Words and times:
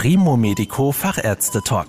Primo 0.00 0.36
Medico 0.36 0.92
Fachärzte 0.92 1.60
Talk. 1.60 1.88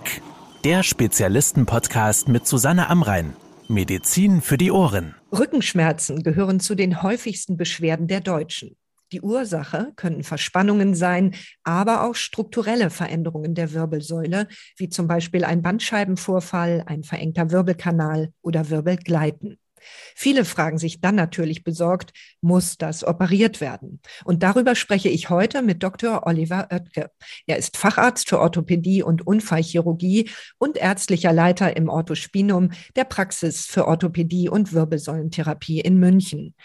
Der 0.64 0.82
Spezialisten-Podcast 0.82 2.28
mit 2.28 2.48
Susanne 2.48 2.90
Amrein. 2.90 3.36
Medizin 3.68 4.42
für 4.42 4.58
die 4.58 4.72
Ohren. 4.72 5.14
Rückenschmerzen 5.32 6.24
gehören 6.24 6.60
zu 6.60 6.74
den 6.74 7.04
häufigsten 7.04 7.56
Beschwerden 7.56 8.08
der 8.08 8.22
Deutschen. 8.22 8.76
Die 9.12 9.22
Ursache 9.22 9.92
können 9.96 10.24
Verspannungen 10.24 10.96
sein, 10.96 11.36
aber 11.64 12.04
auch 12.04 12.16
strukturelle 12.16 12.90
Veränderungen 12.90 13.54
der 13.54 13.74
Wirbelsäule, 13.74 14.48
wie 14.76 14.90
zum 14.90 15.08
Beispiel 15.08 15.44
ein 15.44 15.62
Bandscheibenvorfall, 15.62 16.86
ein 16.88 17.04
verengter 17.04 17.52
Wirbelkanal 17.52 18.32
oder 18.42 18.72
Wirbelgleiten. 18.72 19.60
Viele 20.16 20.46
fragen 20.46 20.78
sich 20.78 21.02
dann 21.02 21.16
natürlich 21.16 21.64
besorgt, 21.64 22.12
muss 22.42 22.78
das 22.78 23.04
operiert 23.04 23.62
werden? 23.62 24.00
Und 24.26 24.44
darüber 24.44 24.76
spreche 24.76 25.10
ich 25.10 25.30
heute 25.30 25.62
mit 25.62 25.84
Dr. 25.84 26.26
Oliver 26.26 26.68
Oetke. 26.72 27.12
Er 27.48 27.58
ist 27.58 27.78
Facharzt 27.78 28.30
für 28.30 28.40
Orthopädie 28.40 29.04
und 29.04 29.26
Unfallchirurgie 29.26 30.30
und 30.58 30.78
ärztlicher 30.78 31.34
Leiter 31.34 31.76
im 31.76 31.90
Orthospinum 31.90 32.72
der 32.96 33.06
Praxis 33.06 33.66
für 33.66 33.88
Orthopädie 33.88 34.50
und 34.50 34.74
Wirbelsäulentherapie 34.74 35.80
in 35.80 35.98
München. 35.98 36.56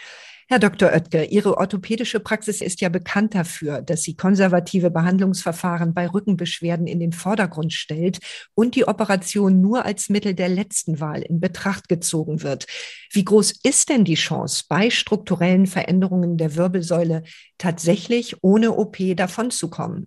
Herr 0.55 0.61
Dr. 0.61 0.93
Oetke, 0.93 1.25
Ihre 1.25 1.59
orthopädische 1.59 2.21
Praxis 2.21 2.61
ist 2.61 2.81
ja 2.81 2.89
bekannt 2.89 3.35
dafür, 3.35 3.83
dass 3.83 4.03
sie 4.03 4.15
konservative 4.15 4.93
Behandlungsverfahren 4.93 5.95
bei 5.95 6.07
Rückenbeschwerden 6.07 6.87
in 6.87 7.01
den 7.01 7.11
Vordergrund 7.11 7.73
stellt 7.73 8.21
und 8.55 8.77
die 8.77 8.87
Operation 8.87 9.61
nur 9.61 9.85
als 9.85 10.11
Mittel 10.11 10.33
der 10.33 10.49
letzten 10.49 11.01
Wahl 11.01 11.23
in 11.23 11.41
Betracht 11.41 11.89
gezogen 11.89 12.45
wird. 12.45 12.67
Wie 13.11 13.25
groß 13.25 13.55
ist 13.65 13.89
denn 13.89 14.05
die 14.05 14.15
Chance, 14.15 14.67
bei 14.69 14.91
strukturellen 14.91 15.67
Veränderungen 15.67 16.37
der 16.37 16.55
Wirbelsäule 16.55 17.25
tatsächlich 17.59 18.37
ohne 18.45 18.77
OP 18.77 18.97
davonzukommen? 19.17 20.07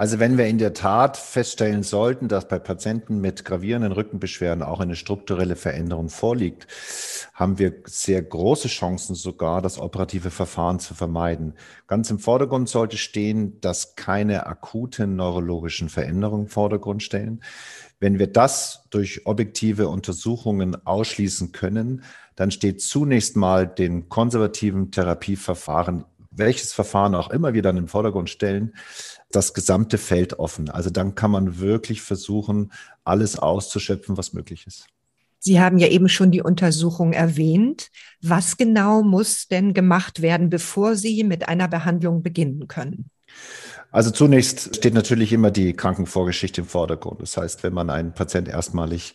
Also 0.00 0.20
wenn 0.20 0.38
wir 0.38 0.46
in 0.46 0.58
der 0.58 0.74
Tat 0.74 1.16
feststellen 1.16 1.82
sollten, 1.82 2.28
dass 2.28 2.46
bei 2.46 2.60
Patienten 2.60 3.20
mit 3.20 3.44
gravierenden 3.44 3.90
Rückenbeschwerden 3.90 4.62
auch 4.62 4.78
eine 4.78 4.94
strukturelle 4.94 5.56
Veränderung 5.56 6.08
vorliegt, 6.08 6.68
haben 7.34 7.58
wir 7.58 7.74
sehr 7.84 8.22
große 8.22 8.68
Chancen 8.68 9.16
sogar, 9.16 9.60
das 9.60 9.80
operative 9.80 10.30
Verfahren 10.30 10.78
zu 10.78 10.94
vermeiden. 10.94 11.54
Ganz 11.88 12.10
im 12.10 12.20
Vordergrund 12.20 12.68
sollte 12.68 12.96
stehen, 12.96 13.60
dass 13.60 13.96
keine 13.96 14.46
akuten 14.46 15.16
neurologischen 15.16 15.88
Veränderungen 15.88 16.44
im 16.44 16.48
Vordergrund 16.48 17.02
stellen. 17.02 17.42
Wenn 17.98 18.20
wir 18.20 18.28
das 18.28 18.84
durch 18.90 19.26
objektive 19.26 19.88
Untersuchungen 19.88 20.76
ausschließen 20.86 21.50
können, 21.50 22.04
dann 22.36 22.52
steht 22.52 22.82
zunächst 22.82 23.34
mal 23.34 23.66
den 23.66 24.08
konservativen 24.08 24.92
Therapieverfahren 24.92 26.04
welches 26.38 26.72
Verfahren 26.72 27.14
auch 27.14 27.30
immer 27.30 27.52
wir 27.52 27.62
dann 27.62 27.76
im 27.76 27.88
Vordergrund 27.88 28.30
stellen, 28.30 28.74
das 29.30 29.54
gesamte 29.54 29.98
Feld 29.98 30.38
offen. 30.38 30.70
Also 30.70 30.90
dann 30.90 31.14
kann 31.14 31.30
man 31.30 31.58
wirklich 31.58 32.02
versuchen, 32.02 32.72
alles 33.04 33.38
auszuschöpfen, 33.38 34.16
was 34.16 34.32
möglich 34.32 34.66
ist. 34.66 34.86
Sie 35.40 35.60
haben 35.60 35.78
ja 35.78 35.88
eben 35.88 36.08
schon 36.08 36.30
die 36.30 36.42
Untersuchung 36.42 37.12
erwähnt. 37.12 37.90
Was 38.20 38.56
genau 38.56 39.02
muss 39.02 39.46
denn 39.48 39.72
gemacht 39.72 40.20
werden, 40.20 40.50
bevor 40.50 40.96
Sie 40.96 41.22
mit 41.22 41.48
einer 41.48 41.68
Behandlung 41.68 42.22
beginnen 42.22 42.66
können? 42.66 43.10
Also 43.90 44.10
zunächst 44.10 44.76
steht 44.76 44.94
natürlich 44.94 45.32
immer 45.32 45.50
die 45.50 45.72
Krankenvorgeschichte 45.72 46.62
im 46.62 46.66
Vordergrund. 46.66 47.22
Das 47.22 47.36
heißt, 47.36 47.62
wenn 47.62 47.72
man 47.72 47.88
einen 47.88 48.12
Patient 48.12 48.48
erstmalig 48.48 49.14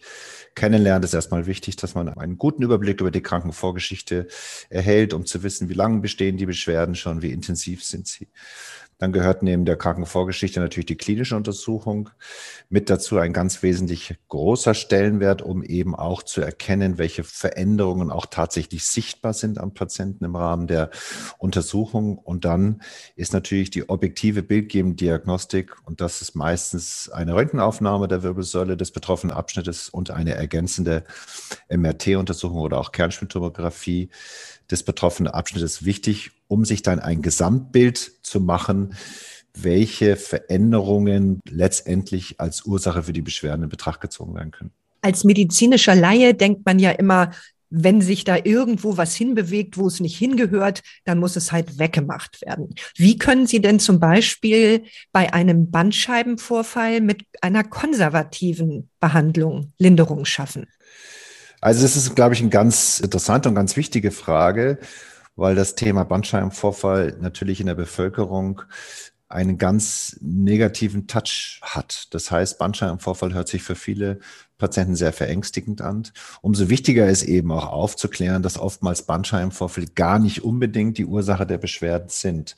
kennenlernt, 0.56 1.06
ist 1.06 1.14
erstmal 1.14 1.46
wichtig, 1.46 1.76
dass 1.76 1.96
man 1.96 2.10
einen 2.10 2.38
guten 2.38 2.64
Überblick 2.64 3.02
über 3.02 3.12
die 3.12 3.22
Krankenvorgeschichte 3.22 4.28
erhält, 4.70 5.14
um 5.14 5.26
zu 5.26 5.44
wissen, 5.44 5.70
wie 5.70 5.74
lange 5.74 6.00
bestehen 6.00 6.38
die 6.38 6.46
Beschwerden 6.46 6.96
schon, 6.96 7.22
wie 7.22 7.32
intensiv 7.32 7.84
sind 7.84 8.08
sie. 8.08 8.28
Dann 9.04 9.12
gehört 9.12 9.44
neben 9.44 9.66
der 9.66 9.76
Krankenvorgeschichte 9.76 10.62
natürlich 10.62 10.86
die 10.86 10.96
klinische 10.96 11.36
Untersuchung. 11.36 12.10
Mit 12.70 12.90
dazu 12.90 13.18
ein 13.18 13.34
ganz 13.34 13.62
wesentlich 13.62 14.16
großer 14.30 14.74
Stellenwert, 14.74 15.42
um 15.42 15.62
eben 15.62 15.94
auch 15.94 16.24
zu 16.24 16.40
erkennen, 16.40 16.98
welche 16.98 17.26
Veränderungen 17.26 18.10
auch 18.10 18.26
tatsächlich 18.26 18.86
sichtbar 18.86 19.34
sind 19.34 19.60
am 19.60 19.74
Patienten 19.74 20.24
im 20.24 20.38
Rahmen 20.38 20.68
der 20.68 20.90
Untersuchung. 21.38 22.18
Und 22.18 22.46
dann 22.46 22.82
ist 23.18 23.34
natürlich 23.34 23.72
die 23.72 23.90
objektive 23.90 24.42
bildgebende 24.42 24.96
Diagnostik 24.96 25.76
und 25.86 26.00
das 26.00 26.22
ist 26.22 26.34
meistens 26.34 27.10
eine 27.10 27.36
Röntgenaufnahme 27.36 28.08
der 28.08 28.24
Wirbelsäule 28.24 28.78
des 28.78 28.92
betroffenen 28.92 29.36
Abschnittes 29.36 29.90
und 29.90 30.12
eine 30.12 30.36
ergänzende 30.36 31.04
MRT-Untersuchung 31.68 32.60
oder 32.60 32.78
auch 32.78 32.94
Kernspintomographie 32.94 34.12
des 34.74 34.84
betroffenen 34.84 35.32
Abschnittes 35.32 35.86
wichtig, 35.86 36.32
um 36.48 36.66
sich 36.66 36.82
dann 36.82 37.00
ein 37.00 37.22
Gesamtbild 37.22 38.12
zu 38.24 38.42
machen, 38.42 38.96
welche 39.56 40.16
Veränderungen 40.16 41.40
letztendlich 41.48 42.40
als 42.40 42.66
Ursache 42.66 43.04
für 43.04 43.14
die 43.14 43.22
Beschwerden 43.22 43.64
in 43.64 43.70
Betracht 43.70 44.02
gezogen 44.02 44.34
werden 44.36 44.52
können. 44.52 44.72
Als 45.02 45.24
medizinischer 45.24 45.96
Laie 45.96 46.34
denkt 46.34 46.66
man 46.66 46.80
ja 46.80 46.92
immer, 46.92 47.32
wenn 47.76 48.02
sich 48.02 48.24
da 48.24 48.38
irgendwo 48.44 48.98
was 48.98 49.16
hinbewegt, 49.16 49.78
wo 49.78 49.88
es 49.88 50.00
nicht 50.00 50.18
hingehört, 50.18 50.82
dann 51.06 51.18
muss 51.18 51.36
es 51.36 51.52
halt 51.52 51.80
weggemacht 51.80 52.42
werden. 52.42 52.76
Wie 52.96 53.18
können 53.18 53.48
Sie 53.48 53.62
denn 53.62 53.80
zum 53.80 54.00
Beispiel 54.00 54.84
bei 55.12 55.34
einem 55.34 55.72
Bandscheibenvorfall 55.72 57.02
mit 57.02 57.26
einer 57.42 57.64
konservativen 57.64 58.90
Behandlung 59.00 59.74
Linderung 59.80 60.26
schaffen? 60.26 60.68
Also 61.64 61.84
das 61.84 61.96
ist, 61.96 62.14
glaube 62.14 62.34
ich, 62.34 62.42
eine 62.42 62.50
ganz 62.50 63.00
interessante 63.00 63.48
und 63.48 63.56
ganz 63.56 63.78
wichtige 63.78 64.12
Frage, 64.12 64.80
weil 65.38 65.56
das 65.56 65.76
Thema 65.76 66.04
Bandscheibenvorfall 66.04 67.16
natürlich 67.22 67.62
in 67.62 67.68
der 67.68 67.74
Bevölkerung 67.74 68.64
einen 69.30 69.58
ganz 69.58 70.18
negativen 70.20 71.08
Touch 71.08 71.62
hat. 71.62 72.14
Das 72.14 72.32
heißt, 72.32 72.60
Bandscheibenvorfall 72.60 73.34
hört 73.34 73.48
sich 73.48 73.64
für 73.64 73.76
viele 73.76 74.20
Patienten 74.60 74.96
sehr 74.96 75.12
verängstigend 75.12 75.82
an. 75.82 76.04
Umso 76.42 76.70
wichtiger 76.70 77.10
ist 77.10 77.24
eben 77.24 77.52
auch 77.52 77.68
aufzuklären, 77.68 78.44
dass 78.44 78.60
oftmals 78.60 79.02
Bandscheibenvorfälle 79.02 79.88
gar 79.88 80.20
nicht 80.20 80.44
unbedingt 80.44 80.98
die 80.98 81.06
Ursache 81.06 81.46
der 81.46 81.58
Beschwerden 81.58 82.10
sind. 82.10 82.56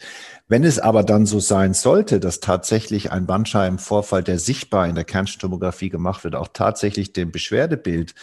Wenn 0.48 0.64
es 0.64 0.78
aber 0.78 1.04
dann 1.04 1.26
so 1.26 1.40
sein 1.40 1.74
sollte, 1.74 2.20
dass 2.20 2.42
tatsächlich 2.42 3.12
ein 3.12 3.26
Bandscheibenvorfall, 3.26 4.22
der 4.22 4.38
sichtbar 4.38 4.88
in 4.88 4.96
der 4.96 5.06
Kernstomographie 5.06 5.90
gemacht 5.90 6.24
wird, 6.24 6.36
auch 6.36 6.50
tatsächlich 6.52 7.14
dem 7.14 7.32
Beschwerdebild 7.32 8.14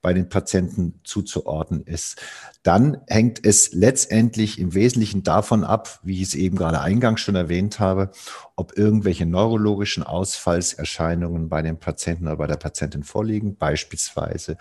bei 0.00 0.12
den 0.12 0.28
Patienten 0.28 1.00
zuzuordnen 1.04 1.82
ist, 1.82 2.20
dann 2.62 2.98
hängt 3.08 3.44
es 3.44 3.72
letztendlich 3.72 4.58
im 4.58 4.74
Wesentlichen 4.74 5.22
davon 5.22 5.64
ab, 5.64 6.00
wie 6.02 6.22
ich 6.22 6.28
es 6.28 6.34
eben 6.34 6.56
gerade 6.56 6.80
eingangs 6.80 7.20
schon 7.20 7.34
erwähnt 7.34 7.80
habe, 7.80 8.10
ob 8.54 8.76
irgendwelche 8.76 9.26
neurologischen 9.26 10.02
Ausfallserscheinungen 10.02 11.48
bei 11.48 11.62
dem 11.62 11.78
Patienten 11.78 12.26
oder 12.26 12.36
bei 12.36 12.46
der 12.46 12.56
Patientin 12.56 13.02
vorliegen, 13.02 13.56
beispielsweise 13.56 14.56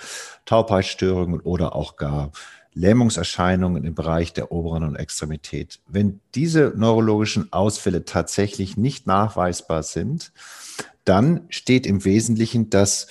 Taubheitsstörungen 0.45 1.39
oder 1.41 1.75
auch 1.75 1.97
gar 1.97 2.31
Lähmungserscheinungen 2.73 3.83
im 3.83 3.95
Bereich 3.95 4.33
der 4.33 4.51
oberen 4.51 4.95
Extremität. 4.95 5.79
Wenn 5.87 6.19
diese 6.35 6.73
neurologischen 6.75 7.51
Ausfälle 7.51 8.05
tatsächlich 8.05 8.77
nicht 8.77 9.07
nachweisbar 9.07 9.81
sind, 9.81 10.31
dann 11.03 11.45
steht 11.49 11.87
im 11.87 12.05
Wesentlichen 12.05 12.69
das 12.69 13.07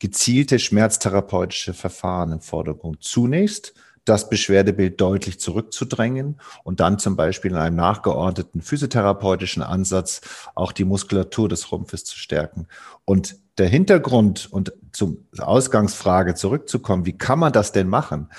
gezielte 0.00 0.58
schmerztherapeutische 0.58 1.74
Verfahren 1.74 2.32
im 2.32 2.40
Vordergrund. 2.40 3.04
Zunächst 3.04 3.74
das 4.04 4.28
Beschwerdebild 4.28 5.00
deutlich 5.00 5.38
zurückzudrängen 5.38 6.40
und 6.64 6.80
dann 6.80 6.98
zum 6.98 7.16
Beispiel 7.16 7.52
in 7.52 7.56
einem 7.56 7.76
nachgeordneten 7.76 8.62
physiotherapeutischen 8.62 9.62
Ansatz 9.62 10.22
auch 10.54 10.72
die 10.72 10.84
Muskulatur 10.84 11.48
des 11.48 11.70
Rumpfes 11.70 12.04
zu 12.04 12.18
stärken. 12.18 12.66
Und 13.04 13.36
der 13.58 13.68
Hintergrund 13.68 14.48
und 14.50 14.72
zum 14.92 15.28
Ausgangsfrage 15.38 16.34
zurückzukommen, 16.34 17.04
wie 17.04 17.16
kann 17.16 17.38
man 17.38 17.52
das 17.52 17.72
denn 17.72 17.88
machen? 17.88 18.30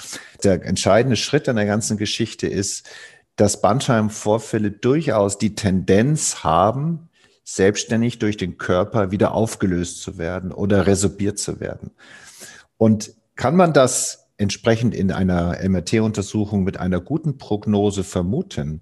Der 0.43 0.65
entscheidende 0.65 1.15
Schritt 1.15 1.47
an 1.47 1.57
der 1.57 1.67
ganzen 1.67 1.95
Geschichte 1.95 2.47
ist, 2.47 2.89
dass 3.35 3.61
Bandscheibenvorfälle 3.61 4.71
durchaus 4.71 5.37
die 5.37 5.55
Tendenz 5.55 6.43
haben, 6.43 7.09
selbstständig 7.55 8.19
durch 8.19 8.37
den 8.37 8.57
Körper 8.57 9.11
wieder 9.11 9.33
aufgelöst 9.33 10.01
zu 10.01 10.17
werden 10.17 10.51
oder 10.51 10.87
resorbiert 10.87 11.39
zu 11.39 11.59
werden. 11.59 11.91
Und 12.77 13.13
kann 13.35 13.55
man 13.55 13.73
das 13.73 14.29
entsprechend 14.37 14.95
in 14.95 15.11
einer 15.11 15.57
MRT-Untersuchung 15.61 16.63
mit 16.63 16.77
einer 16.77 16.99
guten 16.99 17.37
Prognose 17.37 18.03
vermuten, 18.03 18.81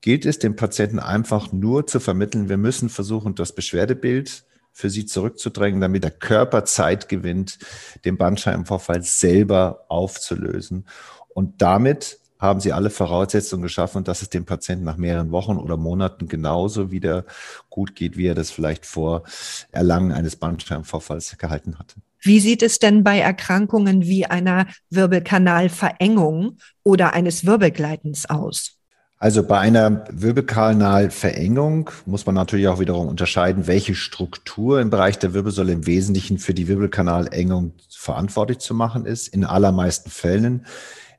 gilt 0.00 0.24
es 0.24 0.38
dem 0.38 0.56
Patienten 0.56 0.98
einfach 0.98 1.52
nur 1.52 1.86
zu 1.86 2.00
vermitteln, 2.00 2.48
wir 2.48 2.56
müssen 2.56 2.88
versuchen, 2.88 3.34
das 3.34 3.54
Beschwerdebild 3.54 4.44
für 4.72 4.90
sie 4.90 5.06
zurückzudrängen, 5.06 5.80
damit 5.80 6.04
der 6.04 6.12
Körper 6.12 6.64
Zeit 6.64 7.08
gewinnt, 7.08 7.58
den 8.04 8.16
Bandscheibenvorfall 8.16 9.02
selber 9.02 9.84
aufzulösen. 9.88 10.86
Und 11.28 11.60
damit 11.60 12.20
haben 12.38 12.60
sie 12.60 12.72
alle 12.72 12.90
Voraussetzungen 12.90 13.62
geschaffen, 13.62 14.04
dass 14.04 14.22
es 14.22 14.30
dem 14.30 14.44
Patienten 14.44 14.84
nach 14.84 14.96
mehreren 14.96 15.32
Wochen 15.32 15.56
oder 15.56 15.76
Monaten 15.76 16.28
genauso 16.28 16.90
wieder 16.90 17.24
gut 17.68 17.94
geht, 17.94 18.16
wie 18.16 18.26
er 18.26 18.34
das 18.34 18.50
vielleicht 18.50 18.86
vor 18.86 19.24
Erlangen 19.72 20.12
eines 20.12 20.36
Bandscheibenvorfalls 20.36 21.36
gehalten 21.38 21.78
hatte. 21.78 21.96
Wie 22.20 22.40
sieht 22.40 22.62
es 22.62 22.78
denn 22.78 23.04
bei 23.04 23.18
Erkrankungen 23.18 24.02
wie 24.02 24.26
einer 24.26 24.66
Wirbelkanalverengung 24.90 26.58
oder 26.82 27.12
eines 27.12 27.46
Wirbelgleitens 27.46 28.28
aus? 28.28 28.78
Also 29.20 29.42
bei 29.42 29.58
einer 29.58 30.04
Wirbelkanalverengung 30.12 31.90
muss 32.06 32.24
man 32.24 32.36
natürlich 32.36 32.68
auch 32.68 32.78
wiederum 32.78 33.08
unterscheiden, 33.08 33.66
welche 33.66 33.96
Struktur 33.96 34.80
im 34.80 34.90
Bereich 34.90 35.18
der 35.18 35.34
Wirbelsäule 35.34 35.72
im 35.72 35.86
Wesentlichen 35.86 36.38
für 36.38 36.54
die 36.54 36.68
Wirbelkanalengung 36.68 37.72
verantwortlich 37.90 38.58
zu 38.58 38.74
machen 38.74 39.06
ist. 39.06 39.26
In 39.26 39.44
allermeisten 39.44 40.10
Fällen 40.10 40.66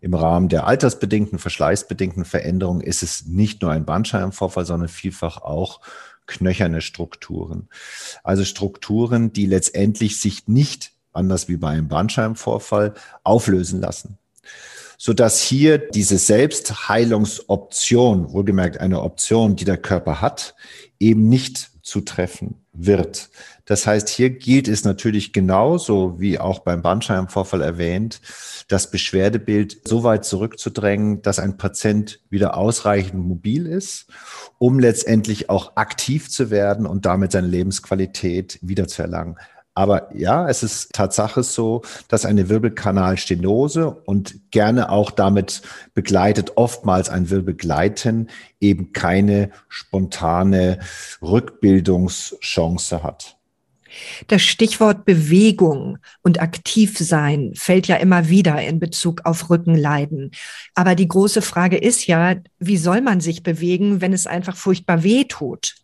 im 0.01 0.13
Rahmen 0.13 0.49
der 0.49 0.65
altersbedingten, 0.65 1.39
verschleißbedingten 1.39 2.25
Veränderungen 2.25 2.81
ist 2.81 3.03
es 3.03 3.25
nicht 3.25 3.61
nur 3.61 3.71
ein 3.71 3.85
Bandscheibenvorfall, 3.85 4.65
sondern 4.65 4.89
vielfach 4.89 5.41
auch 5.41 5.81
knöcherne 6.25 6.81
Strukturen. 6.81 7.69
Also 8.23 8.45
Strukturen, 8.45 9.33
die 9.33 9.45
letztendlich 9.45 10.19
sich 10.19 10.47
nicht, 10.47 10.91
anders 11.11 11.47
wie 11.47 11.57
bei 11.57 11.69
einem 11.69 11.87
Bandscheibenvorfall, 11.87 12.93
auflösen 13.23 13.81
lassen 13.81 14.17
so 15.01 15.13
dass 15.13 15.41
hier 15.41 15.77
diese 15.77 16.17
Selbstheilungsoption, 16.17 18.33
wohlgemerkt 18.33 18.81
eine 18.81 19.01
Option, 19.01 19.55
die 19.55 19.63
der 19.63 19.77
Körper 19.77 20.19
hat, 20.19 20.55
eben 20.99 21.29
nicht 21.29 21.69
zutreffen 21.81 22.55
wird. 22.73 23.29
Das 23.69 23.85
heißt, 23.85 24.09
hier 24.09 24.31
gilt 24.31 24.67
es 24.67 24.83
natürlich 24.83 25.31
genauso 25.31 26.19
wie 26.19 26.39
auch 26.39 26.57
beim 26.57 26.81
Bandscheibenvorfall 26.81 27.61
erwähnt, 27.61 28.19
das 28.67 28.89
Beschwerdebild 28.89 29.87
so 29.87 30.01
weit 30.01 30.25
zurückzudrängen, 30.25 31.21
dass 31.21 31.37
ein 31.37 31.57
Patient 31.57 32.19
wieder 32.31 32.57
ausreichend 32.57 33.23
mobil 33.23 33.67
ist, 33.67 34.07
um 34.57 34.79
letztendlich 34.79 35.51
auch 35.51 35.73
aktiv 35.75 36.31
zu 36.31 36.49
werden 36.49 36.87
und 36.87 37.05
damit 37.05 37.31
seine 37.31 37.45
Lebensqualität 37.45 38.57
wiederzuerlangen. 38.63 39.37
Aber 39.75 40.09
ja, 40.17 40.49
es 40.49 40.63
ist 40.63 40.91
Tatsache 40.93 41.43
so, 41.43 41.83
dass 42.07 42.25
eine 42.25 42.49
Wirbelkanalstenose 42.49 43.87
und 43.87 44.49
gerne 44.49 44.89
auch 44.89 45.11
damit 45.11 45.61
begleitet 45.93 46.53
oftmals 46.55 47.09
ein 47.11 47.29
Wirbelgleiten 47.29 48.31
eben 48.59 48.93
keine 48.93 49.51
spontane 49.67 50.79
Rückbildungschance 51.21 53.03
hat. 53.03 53.38
Das 54.27 54.41
Stichwort 54.41 55.05
Bewegung 55.05 55.97
und 56.21 56.41
Aktivsein 56.41 57.53
fällt 57.55 57.87
ja 57.87 57.95
immer 57.97 58.29
wieder 58.29 58.61
in 58.61 58.79
Bezug 58.79 59.21
auf 59.25 59.49
Rückenleiden. 59.49 60.31
Aber 60.75 60.95
die 60.95 61.07
große 61.07 61.41
Frage 61.41 61.77
ist 61.77 62.07
ja, 62.07 62.35
wie 62.59 62.77
soll 62.77 63.01
man 63.01 63.21
sich 63.21 63.43
bewegen, 63.43 64.01
wenn 64.01 64.13
es 64.13 64.27
einfach 64.27 64.55
furchtbar 64.55 65.03
weh 65.03 65.25
tut? 65.25 65.75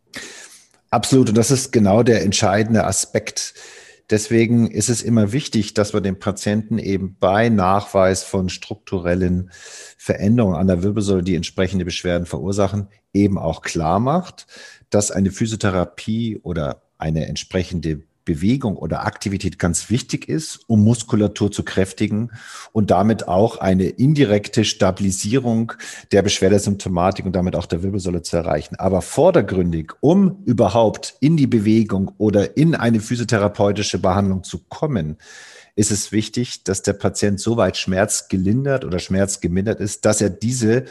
Absolut. 0.90 1.30
Und 1.30 1.36
das 1.36 1.52
ist 1.52 1.72
genau 1.72 2.04
der 2.04 2.22
entscheidende 2.22 2.86
Aspekt. 2.86 3.54
Deswegen 4.12 4.70
ist 4.70 4.90
es 4.90 5.02
immer 5.02 5.32
wichtig, 5.32 5.74
dass 5.74 5.94
wir 5.94 6.02
dem 6.02 6.20
Patienten 6.20 6.78
eben 6.78 7.18
bei 7.20 7.50
Nachweis 7.50 8.24
von 8.24 8.50
strukturellen 8.50 9.50
Veränderungen 9.98 10.56
an 10.56 10.68
der 10.68 10.84
Wirbelsäule, 10.84 11.24
die 11.24 11.36
entsprechende 11.36 11.86
Beschwerden 11.86 12.28
verursachen, 12.28 12.88
eben 13.14 13.40
auch 13.40 13.64
klar 13.64 14.00
macht, 14.00 14.46
dass 14.92 15.10
eine 15.10 15.32
Physiotherapie 15.32 16.40
oder 16.44 16.84
eine 16.98 17.28
entsprechende 17.28 18.04
Bewegung 18.26 18.76
oder 18.76 19.06
Aktivität 19.06 19.60
ganz 19.60 19.90
wichtig 19.90 20.28
ist, 20.28 20.62
um 20.68 20.84
Muskulatur 20.84 21.52
zu 21.52 21.64
kräftigen 21.64 22.32
und 22.74 22.92
damit 22.92 23.28
auch 23.28 23.58
eine 23.58 23.86
indirekte 23.86 24.66
Stabilisierung 24.66 25.74
der 26.12 26.24
Beschwerdesymptomatik 26.24 27.26
und 27.26 27.36
damit 27.36 27.56
auch 27.56 27.68
der 27.68 27.84
Wirbelsäule 27.84 28.24
zu 28.24 28.38
erreichen. 28.38 28.76
Aber 28.78 29.02
vordergründig, 29.02 29.94
um 30.02 30.44
überhaupt 30.46 31.16
in 31.20 31.38
die 31.38 31.48
Bewegung 31.48 32.12
oder 32.18 32.58
in 32.58 32.76
eine 32.76 33.00
physiotherapeutische 33.00 34.00
Behandlung 34.00 34.44
zu 34.44 34.60
kommen, 34.68 35.18
ist 35.76 35.92
es 35.92 36.12
wichtig, 36.12 36.64
dass 36.64 36.82
der 36.82 36.94
Patient 36.94 37.40
soweit 37.40 37.78
schmerzgelindert 37.78 38.86
oder 38.86 39.00
schmerzgemindert 39.00 39.80
ist, 39.80 40.06
dass 40.06 40.22
er 40.22 40.30
diese 40.30 40.86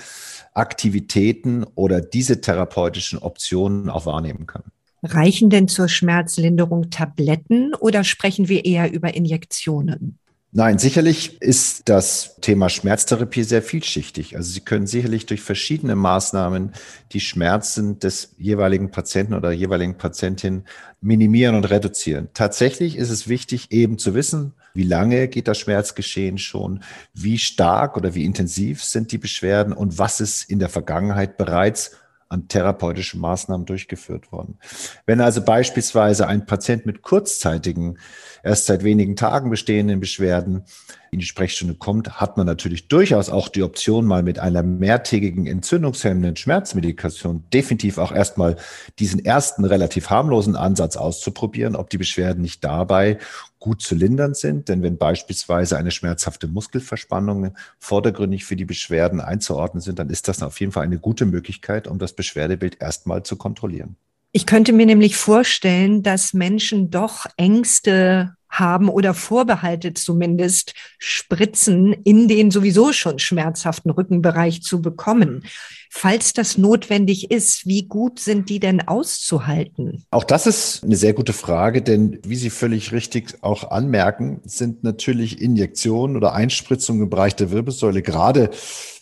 Aktivitäten 0.53 1.65
oder 1.75 2.01
diese 2.01 2.41
therapeutischen 2.41 3.19
Optionen 3.19 3.89
auch 3.89 4.07
wahrnehmen 4.07 4.47
kann. 4.47 4.63
Reichen 5.05 5.51
denn 5.51 5.69
zur 5.69 5.89
Schmerzlinderung 5.89 6.91
Tabletten 6.91 7.75
oder 7.75 8.05
sprechen 8.05 8.49
wir 8.49 8.65
eher 8.65 8.93
über 8.93 9.15
Injektionen? 9.15 10.19
Nein, 10.57 10.79
sicherlich 10.79 11.43
ist 11.43 11.89
das 11.89 12.37
Thema 12.41 12.69
Schmerztherapie 12.69 13.43
sehr 13.43 13.61
vielschichtig. 13.61 14.37
Also 14.37 14.53
Sie 14.53 14.61
können 14.61 14.87
sicherlich 14.87 15.27
durch 15.27 15.41
verschiedene 15.41 15.97
Maßnahmen 15.97 16.71
die 17.11 17.19
Schmerzen 17.19 17.99
des 17.99 18.37
jeweiligen 18.39 18.93
Patienten 18.93 19.35
oder 19.35 19.51
jeweiligen 19.51 19.99
Patientin 19.99 20.63
minimieren 21.01 21.57
und 21.57 21.69
reduzieren. 21.71 22.29
Tatsächlich 22.35 22.97
ist 22.97 23.11
es 23.11 23.27
wichtig, 23.27 23.73
eben 23.73 23.99
zu 23.99 24.15
wissen, 24.15 24.55
wie 24.75 24.85
lange 24.85 25.27
geht 25.27 25.49
das 25.49 25.59
Schmerzgeschehen 25.59 26.39
schon, 26.39 26.85
wie 27.15 27.39
stark 27.39 27.97
oder 27.97 28.15
wie 28.15 28.25
intensiv 28.25 28.85
sind 28.85 29.11
die 29.11 29.19
Beschwerden 29.19 29.73
und 29.73 29.99
was 29.99 30.21
ist 30.21 30.49
in 30.49 30.61
der 30.61 30.69
Vergangenheit 30.69 31.37
bereits 31.37 31.97
an 32.35 32.49
therapeutischen 32.49 33.21
Maßnahmen 33.21 33.65
durchgeführt 33.65 34.33
worden. 34.33 34.59
Wenn 35.07 35.21
also 35.21 35.41
beispielsweise 35.43 36.27
ein 36.27 36.45
Patient 36.47 36.85
mit 36.85 37.03
kurzzeitigen, 37.03 37.99
erst 38.43 38.67
seit 38.67 38.85
wenigen 38.85 39.17
Tagen 39.17 39.49
bestehenden 39.49 40.01
Beschwerden 40.01 40.65
in 41.11 41.21
die 41.21 41.27
Sprechstunde 41.27 41.77
kommt, 41.77 42.21
hat 42.21 42.37
man 42.37 42.47
natürlich 42.47 42.89
durchaus 42.89 43.31
auch 43.31 43.49
die 43.49 43.63
Option, 43.63 44.05
mal 44.05 44.25
mit 44.25 44.41
einer 44.41 44.65
mehrtägigen 44.65 45.47
entzündungshemmenden 45.47 46.37
Schmerzmedikation 46.37 47.45
definitiv 47.55 47.99
auch 47.99 48.11
erstmal 48.11 48.57
diesen 48.99 49.25
ersten 49.25 49.65
relativ 49.65 50.11
harmlosen 50.11 50.57
Ansatz 50.57 50.97
auszuprobieren, 50.97 51.77
ob 51.77 51.89
die 51.89 51.99
Beschwerden 51.99 52.43
nicht 52.43 52.65
dabei 52.65 53.19
gut 53.65 53.81
zu 53.81 53.95
lindern 53.95 54.35
sind. 54.35 54.69
Denn 54.69 54.83
wenn 54.83 54.99
beispielsweise 54.99 55.79
eine 55.79 55.91
schmerzhafte 55.91 56.49
Muskelverspannung 56.49 57.55
vordergründig 57.79 58.45
für 58.45 58.57
die 58.57 58.67
Beschwerden 58.67 59.23
einzuordnen 59.23 59.81
sind, 59.81 59.99
dann 59.99 60.11
ist 60.11 60.29
das 60.29 60.43
auf 60.43 60.61
jeden 60.61 60.71
Fall 60.71 60.83
eine 60.83 60.99
gute 60.99 61.25
Möglichkeit, 61.25 61.89
um 61.89 61.99
das 61.99 62.13
Beschwerdebild 62.13 62.83
erstmal 62.83 63.23
zu 63.23 63.37
kontrollieren. 63.37 63.97
Ich 64.33 64.45
könnte 64.45 64.75
mir 64.75 64.85
nämlich 64.85 65.17
vorstellen, 65.17 66.03
dass 66.03 66.35
Menschen 66.35 66.91
doch 66.91 67.25
Ängste 67.39 68.35
haben 68.59 68.89
oder 68.89 69.15
Vorbehalte 69.15 69.95
zumindest, 69.95 70.75
Spritzen 70.99 71.93
in 71.93 72.29
den 72.29 72.51
sowieso 72.51 72.93
schon 72.93 73.19
schmerzhaften 73.19 73.91
Rückenbereich 73.91 74.63
zu 74.63 74.81
bekommen. 74.81 75.45
Falls 75.91 76.33
das 76.33 76.59
notwendig 76.59 77.31
ist, 77.31 77.67
wie 77.67 77.87
gut 77.87 78.19
sind 78.19 78.49
die 78.49 78.59
denn 78.59 78.81
auszuhalten? 78.89 80.05
Auch 80.11 80.25
das 80.25 80.47
ist 80.47 80.83
eine 80.83 80.97
sehr 80.97 81.13
gute 81.13 81.33
Frage, 81.33 81.83
denn 81.83 82.19
wie 82.27 82.37
Sie 82.37 82.51
völlig 82.51 82.93
richtig 82.93 83.43
auch 83.43 83.71
anmerken, 83.71 84.41
sind 84.45 84.83
natürlich 84.83 85.41
Injektionen 85.41 86.17
oder 86.17 86.35
Einspritzungen 86.35 87.03
im 87.03 87.11
Bereich 87.11 87.37
der 87.37 87.51
Wirbelsäule 87.51 88.03
gerade 88.03 88.51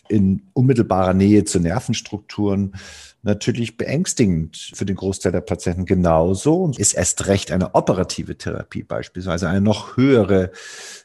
in 0.08 0.42
unmittelbarer 0.52 1.14
Nähe 1.14 1.44
zu 1.44 1.60
Nervenstrukturen 1.60 2.74
natürlich 3.22 3.76
beängstigend 3.76 4.72
für 4.74 4.84
den 4.84 4.96
Großteil 4.96 5.30
der 5.30 5.40
Patienten 5.40 5.86
genauso 5.86 6.72
ist 6.76 6.94
erst 6.94 7.28
recht 7.28 7.52
eine 7.52 7.74
operative 7.74 8.36
Therapie 8.36 8.82
beispielsweise 8.82 9.48
eine 9.48 9.60
noch 9.60 9.96
höhere, 9.96 10.50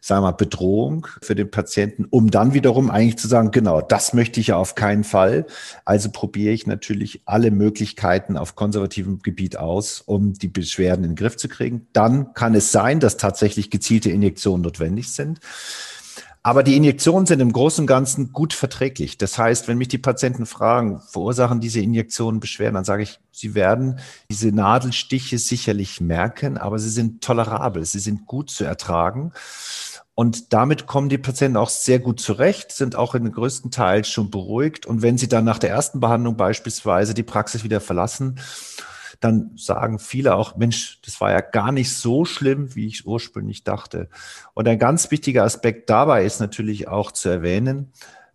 sagen 0.01 0.24
wir 0.24 0.33
Bedrohung 0.33 1.07
für 1.21 1.36
den 1.36 1.51
Patienten, 1.51 2.05
um 2.05 2.31
dann 2.31 2.55
wiederum 2.55 2.89
eigentlich 2.89 3.17
zu 3.17 3.27
sagen, 3.27 3.51
genau, 3.51 3.81
das 3.81 4.13
möchte 4.13 4.39
ich 4.39 4.47
ja 4.47 4.57
auf 4.57 4.74
keinen 4.74 5.03
Fall. 5.03 5.45
Also 5.86 6.09
probiere 6.09 6.53
ich 6.53 6.65
natürlich 6.65 7.21
alle 7.25 7.51
Möglichkeiten 7.51 8.36
auf 8.36 8.55
konservativem 8.55 9.19
Gebiet 9.19 9.57
aus, 9.57 10.01
um 10.01 10.33
die 10.33 10.47
Beschwerden 10.47 11.03
in 11.03 11.12
den 11.12 11.15
Griff 11.15 11.38
zu 11.38 11.47
kriegen. 11.47 11.88
Dann 11.93 12.33
kann 12.33 12.55
es 12.55 12.71
sein, 12.71 13.00
dass 13.00 13.17
tatsächlich 13.17 13.69
gezielte 13.69 14.09
Injektionen 14.09 14.63
notwendig 14.63 15.12
sind. 15.12 15.39
Aber 16.48 16.63
die 16.63 16.77
Injektionen 16.77 17.25
sind 17.25 17.42
im 17.42 17.51
Großen 17.51 17.84
und 17.84 17.88
Ganzen 17.88 18.32
gut 18.32 18.54
verträglich. 18.54 19.18
Das 19.18 19.38
heißt, 19.38 19.68
wenn 19.68 19.77
mich 19.77 19.89
die 19.89 19.98
Patienten 19.98 20.46
fragen, 20.46 21.01
verursachen 21.01 21.60
diese 21.60 21.82
Injektionen 21.82 22.39
Beschwerden, 22.39 22.75
dann 22.75 22.86
sage 22.86 23.04
ich, 23.04 23.20
sie 23.34 23.54
werden 23.54 24.00
diese 24.32 24.54
Nadelstiche 24.54 25.39
sicherlich 25.39 26.00
merken, 26.00 26.58
aber 26.58 26.80
sie 26.80 26.88
sind 26.88 27.22
tolerabel, 27.22 27.84
sie 27.84 28.00
sind 28.00 28.27
gut 28.27 28.50
zu 28.50 28.63
ertragen. 28.63 29.34
Und 30.16 30.54
damit 30.54 30.88
kommen 30.88 31.10
die 31.10 31.18
Patienten 31.18 31.58
auch 31.58 31.68
sehr 31.68 32.00
gut 32.00 32.22
zurecht, 32.22 32.72
sind 32.72 32.96
auch 32.96 33.13
in 33.13 33.25
den 33.25 33.34
größten 33.34 33.70
Teil 33.70 34.06
schon 34.06 34.32
beruhigt. 34.32 34.86
Und 34.86 35.01
wenn 35.01 35.18
sie 35.18 35.27
dann 35.27 35.44
nach 35.44 35.60
der 35.60 35.72
ersten 35.72 36.00
Behandlung 36.00 36.38
beispielsweise 36.38 37.13
die 37.13 37.24
Praxis 37.24 37.66
wieder 37.66 37.82
verlassen 37.82 38.39
dann 39.19 39.51
sagen 39.55 40.00
viele 40.00 40.36
auch, 40.36 40.57
Mensch, 40.57 41.00
das 41.03 41.19
war 41.21 41.31
ja 41.31 41.41
gar 41.41 41.71
nicht 41.71 41.95
so 41.95 42.25
schlimm, 42.25 42.75
wie 42.75 42.88
ich 42.88 43.05
ursprünglich 43.07 43.63
dachte. 43.63 44.09
Und 44.53 44.67
ein 44.67 44.79
ganz 44.79 45.12
wichtiger 45.12 45.43
Aspekt 45.43 45.89
dabei 45.89 46.25
ist 46.25 46.39
natürlich 46.39 46.88
auch 46.88 47.12
zu 47.12 47.29
erwähnen, 47.29 47.91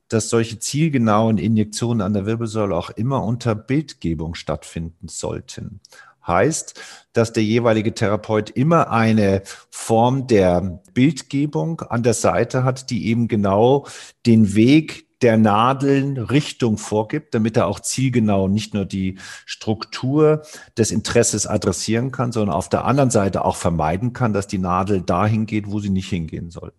dass 0.08 0.28
solche 0.28 0.58
zielgenauen 0.58 1.38
Injektionen 1.38 2.02
an 2.02 2.12
der 2.12 2.26
Wirbelsäule 2.26 2.74
auch 2.74 2.90
immer 2.90 3.24
unter 3.24 3.54
Bildgebung 3.54 4.34
stattfinden 4.34 5.08
sollten. 5.08 5.80
Heißt, 6.26 6.80
dass 7.12 7.32
der 7.32 7.42
jeweilige 7.42 7.94
Therapeut 7.94 8.50
immer 8.50 8.90
eine 8.90 9.42
Form 9.70 10.26
der 10.28 10.80
Bildgebung 10.94 11.80
an 11.80 12.02
der 12.02 12.14
Seite 12.14 12.62
hat, 12.62 12.90
die 12.90 13.06
eben 13.06 13.26
genau 13.26 13.86
den 14.24 14.54
Weg 14.54 15.06
der 15.22 15.36
Nadeln 15.36 16.18
Richtung 16.18 16.78
vorgibt, 16.78 17.34
damit 17.34 17.56
er 17.56 17.66
auch 17.66 17.80
zielgenau 17.80 18.48
nicht 18.48 18.74
nur 18.74 18.84
die 18.84 19.18
Struktur 19.46 20.42
des 20.76 20.90
Interesses 20.90 21.46
adressieren 21.46 22.10
kann, 22.10 22.32
sondern 22.32 22.54
auf 22.54 22.68
der 22.68 22.84
anderen 22.84 23.10
Seite 23.10 23.44
auch 23.44 23.56
vermeiden 23.56 24.12
kann, 24.12 24.32
dass 24.32 24.46
die 24.46 24.58
Nadel 24.58 25.02
dahin 25.02 25.46
geht, 25.46 25.70
wo 25.70 25.80
sie 25.80 25.90
nicht 25.90 26.08
hingehen 26.08 26.50
soll. 26.50 26.72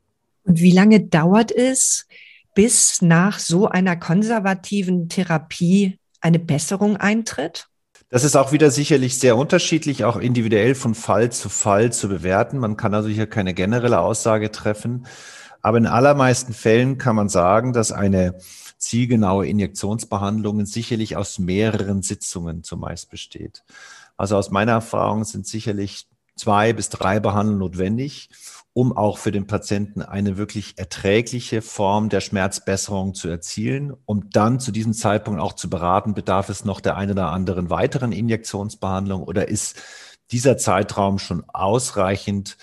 Und 0.44 0.60
wie 0.60 0.72
lange 0.72 1.00
dauert 1.00 1.52
es, 1.52 2.06
bis 2.54 3.02
nach 3.02 3.40
so 3.40 3.68
einer 3.68 3.96
konservativen 3.96 5.10
Therapie 5.10 5.98
eine 6.22 6.40
Besserung 6.40 6.98
eintritt? 6.98 7.68
Das 8.10 8.24
ist 8.24 8.36
auch 8.36 8.52
wieder 8.52 8.70
sicherlich 8.70 9.18
sehr 9.18 9.36
unterschiedlich, 9.36 10.04
auch 10.04 10.18
individuell 10.18 10.76
von 10.76 10.94
Fall 10.94 11.32
zu 11.32 11.50
Fall 11.50 11.92
zu 11.92 12.10
bewerten. 12.10 12.60
Man 12.60 12.78
kann 12.78 12.94
also 12.94 13.10
hier 13.10 13.26
keine 13.26 13.56
generelle 13.56 14.00
Aussage 14.00 14.52
treffen. 14.52 15.08
Aber 15.64 15.78
in 15.78 15.88
allermeisten 15.88 16.54
Fällen 16.54 16.98
kann 17.00 17.16
man 17.16 17.30
sagen, 17.30 17.74
dass 17.74 17.92
eine 17.92 18.36
zielgenaue 18.78 19.48
Injektionsbehandlung 19.48 20.66
sicherlich 20.66 21.16
aus 21.16 21.40
mehreren 21.40 22.02
Sitzungen 22.02 22.64
zumeist 22.64 23.10
besteht. 23.10 23.64
Also 24.18 24.36
aus 24.36 24.52
meiner 24.52 24.74
Erfahrung 24.74 25.24
sind 25.24 25.48
sicherlich 25.48 26.08
zwei 26.36 26.74
bis 26.74 26.90
drei 26.90 27.22
Behandlungen 27.22 27.60
notwendig, 27.60 28.30
um 28.74 28.96
auch 28.96 29.18
für 29.18 29.32
den 29.32 29.48
Patienten 29.48 30.02
eine 30.02 30.36
wirklich 30.36 30.78
erträgliche 30.78 31.62
Form 31.62 32.10
der 32.10 32.22
Schmerzbesserung 32.22 33.14
zu 33.14 33.30
erzielen, 33.30 33.94
um 34.06 34.30
dann 34.32 34.60
zu 34.60 34.72
diesem 34.72 34.94
Zeitpunkt 34.94 35.40
auch 35.40 35.54
zu 35.54 35.70
beraten, 35.70 36.14
bedarf 36.14 36.50
es 36.50 36.66
noch 36.66 36.82
der 36.82 36.98
einen 36.98 37.12
oder 37.12 37.30
anderen 37.30 37.70
weiteren 37.70 38.12
Injektionsbehandlung 38.12 39.24
oder 39.24 39.48
ist 39.48 39.80
dieser 40.34 40.58
Zeitraum 40.58 41.20
schon 41.20 41.44
ausreichend, 41.54 42.58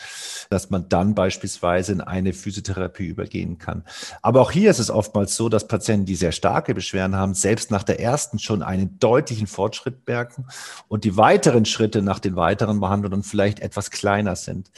dass 0.50 0.71
man 0.71 0.89
dann 0.89 1.15
beispielsweise 1.15 1.93
in 1.93 2.00
eine 2.00 2.33
Physiotherapie 2.33 3.07
übergehen 3.07 3.59
kann. 3.59 3.85
Aber 4.23 4.41
auch 4.41 4.50
hier 4.50 4.71
ist 4.71 4.81
es 4.81 4.91
oftmals 4.91 5.37
so, 5.37 5.49
dass 5.49 5.69
Patienten, 5.69 6.05
die 6.05 6.17
sehr 6.17 6.33
starke 6.33 6.75
Beschwerden 6.75 7.15
haben, 7.15 7.35
selbst 7.35 7.71
nach 7.71 7.85
der 7.85 8.00
ersten 8.00 8.41
schon 8.41 8.62
einen 8.62 8.99
deutlichen 8.99 9.47
Fortschritt 9.47 10.07
merken 10.09 10.47
und 10.89 11.05
die 11.05 11.17
weiteren 11.17 11.65
Schritte 11.65 12.03
nach 12.03 12.19
den 12.19 12.35
weiteren 12.35 12.81
Behandlungen 12.81 13.23
vielleicht 13.23 13.61
etwas 13.61 13.93
kleiner 13.93 14.35
sind. 14.35 14.73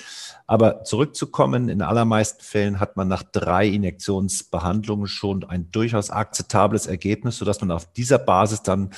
Aber 0.47 0.85
zurückzukommen, 0.85 1.71
in 1.71 1.81
allermeisten 1.81 2.43
Fällen 2.43 2.79
hat 2.79 2.99
man 2.99 3.09
nach 3.09 3.23
drei 3.23 3.69
Injektionsbehandlungen 3.69 5.07
schon 5.07 5.45
ein 5.45 5.71
durchaus 5.71 6.11
akzeptables 6.11 6.87
Ergebnis, 6.87 7.39
sodass 7.39 7.63
man 7.63 7.71
auf 7.71 7.91
dieser 7.95 8.19
Basis 8.19 8.63
dann 8.63 8.91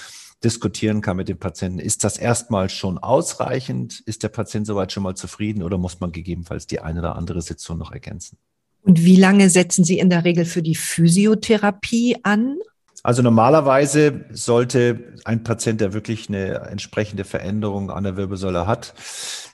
diskutieren 0.45 1.01
kann 1.01 1.17
mit 1.17 1.29
dem 1.29 1.39
Patienten. 1.39 1.79
Ist 1.79 2.05
das 2.05 2.19
erstmal 2.19 2.69
schon 2.69 2.99
ausreichend? 2.99 4.01
Ist 4.07 4.23
der 4.23 4.29
Patient 4.29 4.67
soweit 4.67 4.93
schon 4.93 5.03
mal 5.03 5.15
zufrieden 5.15 5.63
oder 5.63 5.79
muss 5.79 6.01
man 6.01 6.13
gegebenenfalls 6.13 6.67
die 6.67 6.81
eine 6.81 7.01
oder 7.01 7.17
andere 7.17 7.43
Sitzung 7.43 7.79
noch 7.79 7.93
ergänzen? 7.93 8.39
Und 8.83 9.03
wie 9.03 9.17
lange 9.17 9.49
setzen 9.49 9.85
Sie 9.85 9.99
in 9.99 10.11
der 10.11 10.25
Regel 10.25 10.45
für 10.45 10.63
die 10.63 10.75
Physiotherapie 10.75 12.19
an? 12.23 12.59
Also 13.03 13.23
normalerweise 13.23 14.27
sollte 14.31 15.15
ein 15.25 15.43
Patient, 15.43 15.81
der 15.81 15.93
wirklich 15.93 16.29
eine 16.29 16.69
entsprechende 16.71 17.25
Veränderung 17.25 17.91
an 17.91 18.05
der 18.05 18.17
Wirbelsäule 18.17 18.67
hat, 18.67 18.95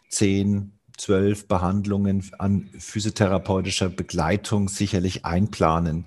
zehn, 0.09 0.73
zwölf 0.97 1.49
Behandlungen 1.49 2.31
an 2.39 2.69
physiotherapeutischer 2.79 3.89
Begleitung 3.89 4.69
sicherlich 4.69 5.25
einplanen. 5.25 6.07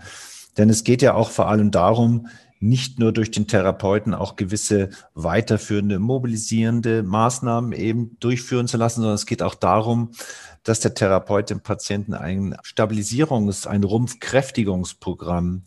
Denn 0.58 0.70
es 0.70 0.84
geht 0.84 1.02
ja 1.02 1.16
auch 1.16 1.32
vor 1.32 1.48
allem 1.48 1.72
darum, 1.72 2.28
nicht 2.63 2.98
nur 2.98 3.12
durch 3.12 3.29
den 3.29 3.48
Therapeuten 3.48 4.13
auch 4.13 4.36
gewisse 4.36 4.89
weiterführende, 5.13 6.00
mobilisierende 6.00 7.03
Maßnahmen 7.03 7.74
eben 7.74 8.17
durchführen 8.20 8.67
zu 8.67 8.77
lassen, 8.77 9.01
sondern 9.01 9.15
es 9.15 9.25
geht 9.25 9.43
auch 9.43 9.55
darum, 9.55 10.12
dass 10.63 10.79
der 10.79 10.93
Therapeut 10.93 11.50
dem 11.50 11.60
Patienten 11.60 12.13
ein 12.13 12.55
Stabilisierungs-, 12.63 13.67
ein 13.67 13.84
Rumpfkräftigungsprogramm, 13.84 15.63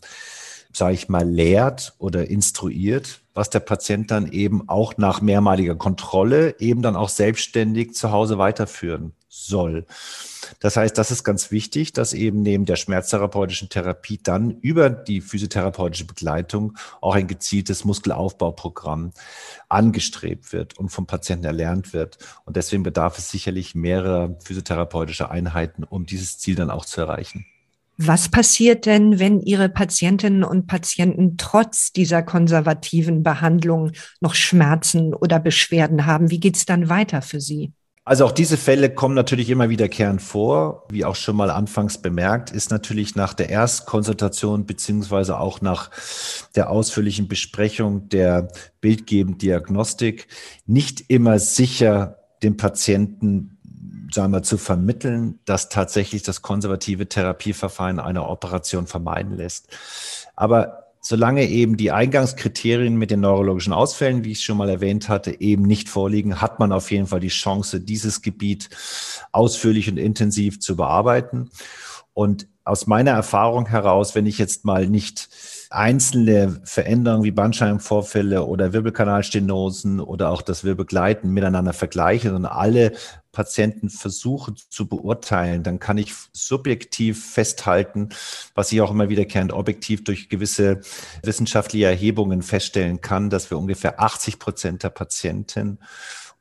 sage 0.73 0.95
ich 0.95 1.07
mal, 1.07 1.27
lehrt 1.27 1.93
oder 1.99 2.29
instruiert, 2.29 3.21
was 3.35 3.51
der 3.51 3.59
Patient 3.59 4.09
dann 4.09 4.31
eben 4.31 4.67
auch 4.67 4.97
nach 4.97 5.21
mehrmaliger 5.21 5.75
Kontrolle 5.75 6.55
eben 6.59 6.81
dann 6.81 6.95
auch 6.95 7.09
selbstständig 7.09 7.93
zu 7.93 8.11
Hause 8.11 8.39
weiterführen 8.39 9.13
soll. 9.29 9.85
Das 10.59 10.77
heißt, 10.77 10.97
das 10.97 11.11
ist 11.11 11.23
ganz 11.23 11.51
wichtig, 11.51 11.93
dass 11.93 12.13
eben 12.13 12.41
neben 12.41 12.65
der 12.65 12.75
schmerztherapeutischen 12.77 13.69
Therapie 13.69 14.19
dann 14.21 14.51
über 14.51 14.89
die 14.89 15.21
physiotherapeutische 15.21 16.05
Begleitung 16.05 16.77
auch 17.01 17.15
ein 17.15 17.27
gezieltes 17.27 17.85
Muskelaufbauprogramm 17.85 19.11
angestrebt 19.69 20.53
wird 20.53 20.77
und 20.77 20.89
vom 20.89 21.07
Patienten 21.07 21.45
erlernt 21.45 21.93
wird. 21.93 22.17
Und 22.45 22.55
deswegen 22.55 22.83
bedarf 22.83 23.17
es 23.17 23.29
sicherlich 23.29 23.75
mehrerer 23.75 24.35
physiotherapeutischer 24.43 25.29
Einheiten, 25.29 25.83
um 25.83 26.05
dieses 26.05 26.37
Ziel 26.37 26.55
dann 26.55 26.71
auch 26.71 26.85
zu 26.85 27.01
erreichen. 27.01 27.45
Was 27.99 28.29
passiert 28.29 28.85
denn, 28.85 29.17
wenn 29.17 29.41
Ihre 29.41 29.69
Patientinnen 29.69 30.43
und 30.43 30.67
Patienten 30.67 31.35
trotz 31.37 31.91
dieser 31.91 32.21
konservativen 32.21 33.23
Behandlung 33.23 33.91
noch 34.21 34.35
Schmerzen 34.35 35.15
oder 35.15 35.39
Beschwerden 35.39 36.05
haben? 36.05 36.29
Wie 36.29 36.39
geht 36.39 36.57
es 36.57 36.65
dann 36.65 36.89
weiter 36.89 37.23
für 37.23 37.41
Sie? 37.41 37.73
Also 38.07 38.23
auch 38.23 38.31
diese 38.31 38.55
Fälle 38.55 38.89
kommen 38.89 39.15
natürlich 39.15 39.49
immer 39.49 39.67
wiederkehrend 39.67 40.21
vor. 40.21 40.85
Wie 40.89 41.03
auch 41.03 41.17
schon 41.17 41.35
mal 41.35 41.49
anfangs 41.49 41.97
bemerkt, 41.97 42.51
ist 42.51 42.71
natürlich 42.71 43.15
nach 43.17 43.33
der 43.33 43.49
Erstkonsultation 43.49 44.65
beziehungsweise 44.65 45.37
auch 45.37 45.59
nach 45.59 45.91
der 46.55 46.69
ausführlichen 46.69 47.27
Besprechung 47.27 48.07
der 48.07 48.47
bildgebenden 48.79 49.39
Diagnostik 49.39 50.29
nicht 50.65 51.03
immer 51.09 51.37
sicher 51.37 52.19
dem 52.43 52.55
Patienten 52.55 53.57
sagen 54.13 54.31
wir, 54.31 54.41
zu 54.41 54.57
vermitteln, 54.57 55.39
dass 55.43 55.67
tatsächlich 55.67 56.23
das 56.23 56.41
konservative 56.41 57.09
Therapieverfahren 57.09 57.99
einer 57.99 58.29
Operation 58.29 58.87
vermeiden 58.87 59.35
lässt. 59.35 59.67
Aber 60.33 60.86
solange 61.07 61.47
eben 61.47 61.77
die 61.77 61.91
Eingangskriterien 61.91 62.97
mit 62.97 63.11
den 63.11 63.21
neurologischen 63.21 63.71
Ausfällen, 63.71 64.25
wie 64.25 64.33
ich 64.33 64.43
schon 64.43 64.57
mal 64.57 64.69
erwähnt 64.69 65.07
hatte, 65.07 65.39
eben 65.39 65.63
nicht 65.63 65.87
vorliegen, 65.87 66.41
hat 66.41 66.59
man 66.59 66.73
auf 66.73 66.91
jeden 66.91 67.07
Fall 67.07 67.21
die 67.21 67.29
Chance, 67.29 67.79
dieses 67.79 68.21
Gebiet 68.21 68.69
ausführlich 69.31 69.89
und 69.89 69.97
intensiv 69.97 70.59
zu 70.59 70.75
bearbeiten. 70.75 71.49
Und 72.13 72.47
aus 72.65 72.87
meiner 72.87 73.11
Erfahrung 73.11 73.67
heraus, 73.67 74.15
wenn 74.15 74.25
ich 74.25 74.37
jetzt 74.37 74.65
mal 74.65 74.87
nicht 74.87 75.29
einzelne 75.69 76.59
Veränderungen 76.65 77.23
wie 77.23 77.31
Bandscheibenvorfälle 77.31 78.45
oder 78.45 78.73
Wirbelkanalstenosen 78.73 80.01
oder 80.01 80.31
auch 80.31 80.41
das 80.41 80.63
Wirbelgleiten 80.63 81.31
miteinander 81.31 81.73
vergleiche, 81.73 82.31
sondern 82.31 82.51
alle 82.51 82.93
Patienten 83.37 83.91
versuche 83.91 84.55
zu 84.55 84.87
beurteilen, 84.87 85.61
dann 85.61 85.77
kann 85.79 85.99
ich 85.99 86.11
subjektiv 86.33 87.23
festhalten, 87.33 88.09
was 88.55 88.71
ich 88.71 88.81
auch 88.81 88.89
immer 88.89 89.09
wiederkehrend 89.09 89.53
objektiv 89.53 90.03
durch 90.03 90.27
gewisse 90.27 90.81
wissenschaftliche 91.21 91.85
Erhebungen 91.85 92.41
feststellen 92.41 92.99
kann, 92.99 93.29
dass 93.29 93.51
wir 93.51 93.59
ungefähr 93.59 93.99
80 94.01 94.39
Prozent 94.39 94.81
der 94.81 94.89
Patienten 94.89 95.77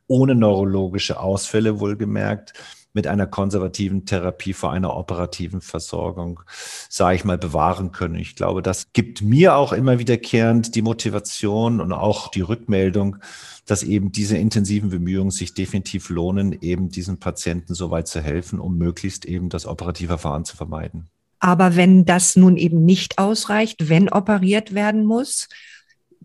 ohne 0.06 0.34
neurologische 0.34 1.20
Ausfälle 1.20 1.80
wohlgemerkt 1.80 2.54
mit 2.96 3.06
einer 3.06 3.26
konservativen 3.26 4.06
Therapie 4.06 4.54
vor 4.54 4.72
einer 4.72 4.96
operativen 4.96 5.60
Versorgung, 5.60 6.40
sage 6.88 7.14
ich 7.14 7.24
mal, 7.24 7.36
bewahren 7.36 7.92
können. 7.92 8.16
Ich 8.16 8.34
glaube, 8.34 8.62
das 8.62 8.92
gibt 8.94 9.20
mir 9.20 9.54
auch 9.54 9.74
immer 9.74 9.98
wiederkehrend 9.98 10.74
die 10.74 10.80
Motivation 10.80 11.82
und 11.82 11.92
auch 11.92 12.28
die 12.30 12.40
Rückmeldung, 12.40 13.18
dass 13.66 13.82
eben 13.82 14.12
diese 14.12 14.38
intensiven 14.38 14.88
Bemühungen 14.88 15.30
sich 15.30 15.52
definitiv 15.52 16.08
lohnen, 16.08 16.56
eben 16.62 16.88
diesen 16.88 17.18
Patienten 17.18 17.74
so 17.74 17.90
weit 17.90 18.08
zu 18.08 18.22
helfen, 18.22 18.58
um 18.58 18.78
möglichst 18.78 19.26
eben 19.26 19.50
das 19.50 19.66
operative 19.66 20.08
Verfahren 20.08 20.46
zu 20.46 20.56
vermeiden. 20.56 21.08
Aber 21.38 21.76
wenn 21.76 22.06
das 22.06 22.34
nun 22.34 22.56
eben 22.56 22.86
nicht 22.86 23.18
ausreicht, 23.18 23.90
wenn 23.90 24.08
operiert 24.08 24.72
werden 24.72 25.04
muss, 25.04 25.48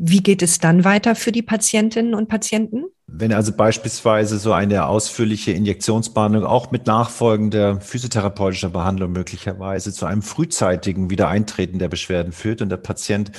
wie 0.04 0.24
geht 0.24 0.42
es 0.42 0.58
dann 0.58 0.84
weiter 0.84 1.14
für 1.14 1.32
die 1.32 1.44
Patientinnen 1.44 2.16
und 2.16 2.28
Patienten? 2.28 2.86
Wenn 3.06 3.32
also 3.34 3.52
beispielsweise 3.52 4.40
so 4.40 4.52
eine 4.52 4.88
ausführliche 4.88 5.52
Injektionsbehandlung 5.52 6.44
auch 6.44 6.72
mit 6.72 6.88
nachfolgender 6.88 7.80
physiotherapeutischer 7.80 8.70
Behandlung 8.70 9.12
möglicherweise 9.12 9.94
zu 9.94 10.08
einem 10.08 10.24
frühzeitigen 10.24 11.12
Wiedereintreten 11.12 11.78
der 11.78 11.88
Beschwerden 11.88 12.32
führt 12.32 12.64
und 12.64 12.70
der 12.70 12.78
Patient 12.78 13.32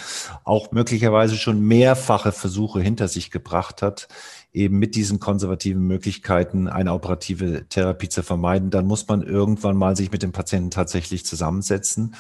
auch 0.45 0.71
möglicherweise 0.71 1.35
schon 1.35 1.61
mehrfache 1.63 2.31
Versuche 2.31 2.81
hinter 2.81 3.09
sich 3.09 3.33
gebracht 3.33 3.83
hat, 3.83 4.07
eben 4.53 4.79
mit 4.79 4.95
diesen 4.95 5.19
konservativen 5.19 5.85
Möglichkeiten 5.85 6.69
eine 6.69 6.93
operative 6.93 7.67
Therapie 7.69 8.09
zu 8.09 8.23
vermeiden, 8.23 8.71
dann 8.71 8.87
muss 8.87 9.09
man 9.09 9.23
irgendwann 9.23 9.77
mal 9.77 9.97
sich 9.97 10.13
mit 10.13 10.23
dem 10.23 10.31
Patienten 10.31 10.71
tatsächlich 10.71 11.27
zusammensetzen 11.27 12.15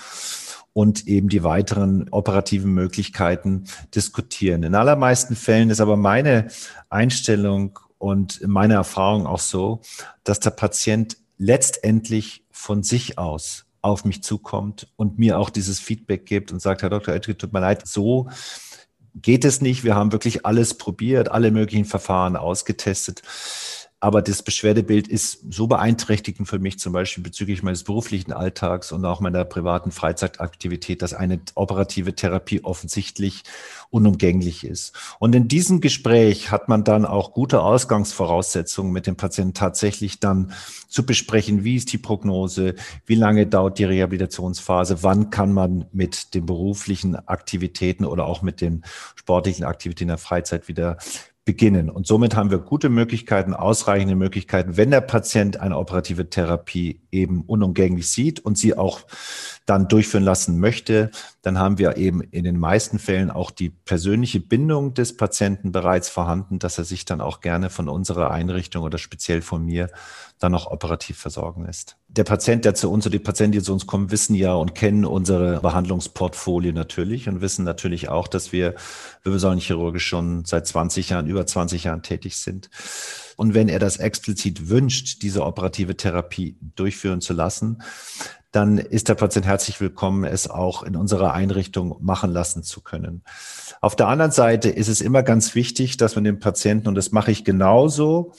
und 0.72 1.06
eben 1.06 1.28
die 1.28 1.42
weiteren 1.44 2.08
operativen 2.10 2.72
Möglichkeiten 2.72 3.64
diskutieren. 3.94 4.62
In 4.62 4.74
allermeisten 4.74 5.36
Fällen 5.36 5.70
ist 5.70 5.80
aber 5.80 5.96
meine 5.96 6.48
Einstellung 6.88 7.78
und 7.98 8.46
meine 8.46 8.74
Erfahrung 8.74 9.26
auch 9.26 9.38
so, 9.38 9.80
dass 10.24 10.40
der 10.40 10.50
Patient 10.50 11.16
letztendlich 11.38 12.44
von 12.50 12.82
sich 12.82 13.18
aus 13.18 13.66
auf 13.82 14.04
mich 14.04 14.22
zukommt 14.22 14.88
und 14.96 15.18
mir 15.18 15.38
auch 15.38 15.50
dieses 15.50 15.80
Feedback 15.80 16.24
gibt 16.24 16.52
und 16.52 16.60
sagt, 16.60 16.82
Herr 16.82 16.90
Dr. 16.90 17.14
Oetke, 17.14 17.36
tut 17.36 17.52
mir 17.52 17.60
leid, 17.60 17.86
so 17.86 18.28
geht 19.14 19.44
es 19.44 19.60
nicht. 19.60 19.84
Wir 19.84 19.94
haben 19.94 20.12
wirklich 20.12 20.46
alles 20.46 20.74
probiert, 20.74 21.30
alle 21.30 21.50
möglichen 21.50 21.84
Verfahren 21.84 22.36
ausgetestet. 22.36 23.22
Aber 24.02 24.20
das 24.20 24.42
Beschwerdebild 24.42 25.06
ist 25.06 25.44
so 25.48 25.68
beeinträchtigend 25.68 26.48
für 26.48 26.58
mich, 26.58 26.80
zum 26.80 26.92
Beispiel 26.92 27.22
bezüglich 27.22 27.62
meines 27.62 27.84
beruflichen 27.84 28.32
Alltags 28.32 28.90
und 28.90 29.04
auch 29.04 29.20
meiner 29.20 29.44
privaten 29.44 29.92
Freizeitaktivität, 29.92 31.02
dass 31.02 31.14
eine 31.14 31.40
operative 31.54 32.12
Therapie 32.12 32.64
offensichtlich 32.64 33.44
unumgänglich 33.90 34.66
ist. 34.66 34.92
Und 35.20 35.36
in 35.36 35.46
diesem 35.46 35.80
Gespräch 35.80 36.50
hat 36.50 36.68
man 36.68 36.82
dann 36.82 37.04
auch 37.04 37.32
gute 37.32 37.62
Ausgangsvoraussetzungen 37.62 38.92
mit 38.92 39.06
dem 39.06 39.14
Patienten 39.14 39.54
tatsächlich 39.54 40.18
dann 40.18 40.52
zu 40.88 41.06
besprechen, 41.06 41.62
wie 41.62 41.76
ist 41.76 41.92
die 41.92 41.98
Prognose, 41.98 42.74
wie 43.06 43.14
lange 43.14 43.46
dauert 43.46 43.78
die 43.78 43.84
Rehabilitationsphase, 43.84 45.04
wann 45.04 45.30
kann 45.30 45.52
man 45.52 45.84
mit 45.92 46.34
den 46.34 46.44
beruflichen 46.44 47.14
Aktivitäten 47.28 48.04
oder 48.04 48.26
auch 48.26 48.42
mit 48.42 48.62
den 48.62 48.82
sportlichen 49.14 49.64
Aktivitäten 49.64 50.08
der 50.08 50.18
Freizeit 50.18 50.66
wieder 50.66 50.98
beginnen. 51.44 51.90
Und 51.90 52.06
somit 52.06 52.36
haben 52.36 52.50
wir 52.50 52.58
gute 52.58 52.88
Möglichkeiten, 52.88 53.52
ausreichende 53.52 54.14
Möglichkeiten, 54.14 54.76
wenn 54.76 54.92
der 54.92 55.00
Patient 55.00 55.58
eine 55.58 55.76
operative 55.76 56.30
Therapie 56.30 57.00
eben 57.10 57.42
unumgänglich 57.42 58.08
sieht 58.08 58.40
und 58.40 58.56
sie 58.56 58.76
auch 58.76 59.00
dann 59.66 59.88
durchführen 59.88 60.22
lassen 60.22 60.60
möchte, 60.60 61.10
dann 61.42 61.58
haben 61.58 61.78
wir 61.78 61.96
eben 61.96 62.20
in 62.20 62.44
den 62.44 62.58
meisten 62.58 63.00
Fällen 63.00 63.30
auch 63.30 63.50
die 63.50 63.70
persönliche 63.70 64.38
Bindung 64.38 64.94
des 64.94 65.16
Patienten 65.16 65.72
bereits 65.72 66.08
vorhanden, 66.08 66.60
dass 66.60 66.78
er 66.78 66.84
sich 66.84 67.04
dann 67.04 67.20
auch 67.20 67.40
gerne 67.40 67.70
von 67.70 67.88
unserer 67.88 68.30
Einrichtung 68.30 68.84
oder 68.84 68.98
speziell 68.98 69.42
von 69.42 69.64
mir 69.64 69.90
dann 70.38 70.54
auch 70.54 70.66
operativ 70.70 71.18
versorgen 71.18 71.64
lässt. 71.64 71.96
Der 72.14 72.24
Patient, 72.24 72.66
der 72.66 72.74
zu 72.74 72.90
uns 72.90 73.06
oder 73.06 73.12
die 73.12 73.24
Patienten, 73.24 73.52
die 73.52 73.62
zu 73.62 73.72
uns 73.72 73.86
kommen, 73.86 74.10
wissen 74.10 74.34
ja 74.34 74.52
und 74.52 74.74
kennen 74.74 75.06
unsere 75.06 75.60
Behandlungsportfolio 75.60 76.72
natürlich 76.72 77.26
und 77.26 77.40
wissen 77.40 77.64
natürlich 77.64 78.10
auch, 78.10 78.28
dass 78.28 78.52
wir 78.52 78.74
wirbelsäulenchirurgisch 79.22 80.06
schon 80.06 80.44
seit 80.44 80.66
20 80.66 81.08
Jahren, 81.08 81.26
über 81.26 81.46
20 81.46 81.84
Jahren 81.84 82.02
tätig 82.02 82.36
sind. 82.36 82.68
Und 83.36 83.54
wenn 83.54 83.70
er 83.70 83.78
das 83.78 83.96
explizit 83.96 84.68
wünscht, 84.68 85.22
diese 85.22 85.42
operative 85.42 85.96
Therapie 85.96 86.58
durchführen 86.60 87.22
zu 87.22 87.32
lassen, 87.32 87.82
dann 88.50 88.76
ist 88.76 89.08
der 89.08 89.14
Patient 89.14 89.46
herzlich 89.46 89.80
willkommen, 89.80 90.24
es 90.24 90.50
auch 90.50 90.82
in 90.82 90.96
unserer 90.96 91.32
Einrichtung 91.32 91.96
machen 92.02 92.30
lassen 92.30 92.62
zu 92.62 92.82
können. 92.82 93.22
Auf 93.80 93.96
der 93.96 94.08
anderen 94.08 94.32
Seite 94.32 94.68
ist 94.68 94.88
es 94.88 95.00
immer 95.00 95.22
ganz 95.22 95.54
wichtig, 95.54 95.96
dass 95.96 96.14
man 96.14 96.24
den 96.24 96.38
Patienten, 96.40 96.88
und 96.88 96.94
das 96.94 97.10
mache 97.10 97.30
ich 97.30 97.44
genauso, 97.44 98.34